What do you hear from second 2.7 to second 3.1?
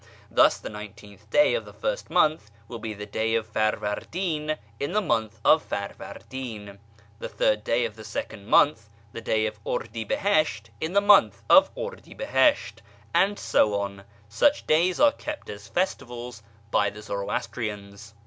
be" the